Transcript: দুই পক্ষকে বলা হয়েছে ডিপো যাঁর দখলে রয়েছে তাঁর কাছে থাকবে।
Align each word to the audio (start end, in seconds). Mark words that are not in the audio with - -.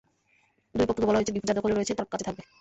দুই 0.75 0.85
পক্ষকে 0.87 1.07
বলা 1.07 1.17
হয়েছে 1.17 1.33
ডিপো 1.33 1.47
যাঁর 1.47 1.57
দখলে 1.59 1.73
রয়েছে 1.73 1.93
তাঁর 1.97 2.09
কাছে 2.11 2.25
থাকবে। 2.27 2.41